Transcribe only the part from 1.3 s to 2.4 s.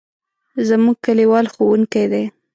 ښوونکی دی.